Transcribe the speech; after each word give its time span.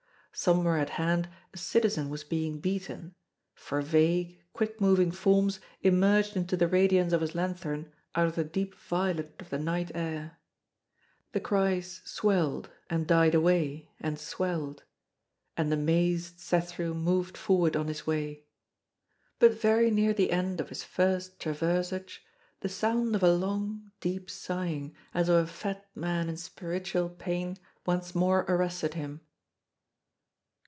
Somewhere 0.33 0.77
at 0.77 0.91
hand 0.91 1.27
a 1.53 1.57
citizen 1.57 2.09
was 2.09 2.23
being 2.23 2.61
beaten, 2.61 3.15
for 3.53 3.81
vague, 3.81 4.39
quick 4.53 4.79
moving 4.79 5.11
forms 5.11 5.59
emerged 5.81 6.37
into 6.37 6.55
the 6.55 6.69
radiance 6.69 7.11
of 7.11 7.19
his 7.19 7.35
lanthorn 7.35 7.91
out 8.15 8.27
of 8.27 8.35
the 8.35 8.45
deep 8.45 8.73
violet 8.73 9.35
of 9.41 9.49
the 9.49 9.59
night 9.59 9.91
air. 9.93 10.37
The 11.33 11.41
cries 11.41 12.01
swelled, 12.05 12.69
and 12.89 13.05
died 13.05 13.35
away, 13.35 13.91
and 13.99 14.17
swelled; 14.17 14.83
and 15.57 15.69
the 15.69 15.75
mazed 15.75 16.37
Cethru 16.39 16.93
moved 16.93 17.35
forward 17.35 17.75
on 17.75 17.89
his 17.89 18.07
way. 18.07 18.45
But 19.37 19.59
very 19.59 19.91
near 19.91 20.13
the 20.13 20.31
end 20.31 20.61
of 20.61 20.69
his 20.69 20.81
first 20.81 21.41
traversage, 21.41 22.19
the 22.61 22.69
sound 22.69 23.15
of 23.17 23.21
a 23.21 23.33
long, 23.33 23.91
deep 23.99 24.29
sighing, 24.29 24.95
as 25.13 25.27
of 25.27 25.35
a 25.35 25.47
fat 25.51 25.85
man 25.93 26.29
in 26.29 26.37
spiritual 26.37 27.09
pain, 27.09 27.57
once 27.85 28.15
more 28.15 28.45
arrested 28.47 28.93
him. 28.93 29.19